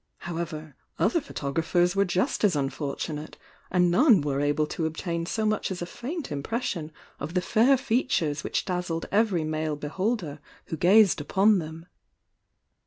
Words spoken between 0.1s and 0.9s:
However,